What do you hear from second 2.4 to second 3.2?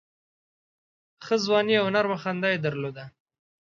یې درلوده.